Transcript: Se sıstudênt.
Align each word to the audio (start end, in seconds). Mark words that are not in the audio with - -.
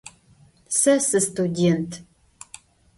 Se 0.77 0.93
sıstudênt. 1.07 1.91